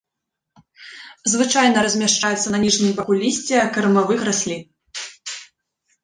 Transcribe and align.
Звычайна 1.33 1.83
размяшчаецца 1.87 2.53
на 2.55 2.61
ніжнім 2.63 2.95
баку 2.99 3.17
лісця 3.23 3.59
кармавых 3.75 4.19
раслін. 4.29 4.61